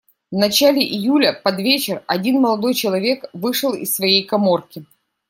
[0.31, 4.83] В начале июля, под вечер, один молодой человек вышел из своей каморки.